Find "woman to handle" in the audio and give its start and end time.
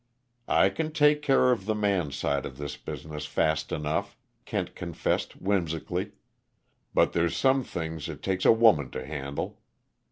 8.51-9.59